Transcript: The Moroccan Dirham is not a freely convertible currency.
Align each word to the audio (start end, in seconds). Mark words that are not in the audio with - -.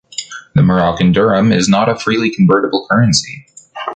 The 0.55 0.63
Moroccan 0.63 1.11
Dirham 1.11 1.51
is 1.51 1.69
not 1.69 1.87
a 1.87 1.95
freely 1.95 2.31
convertible 2.33 2.87
currency. 2.89 3.45